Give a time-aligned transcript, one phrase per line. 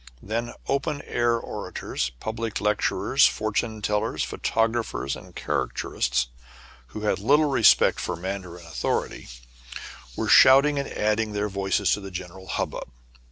[0.23, 6.25] Then open air orators, public lecturers, for tune tellers, photographers, and caricaturists,
[6.87, 9.27] who had little respect for mandarin authority,
[10.15, 10.29] were FOUR
[10.63, 10.75] CITIES IN ONE.
[10.77, 10.79] 159 shouting
[11.11, 12.89] and adding their voices to the general hubbub.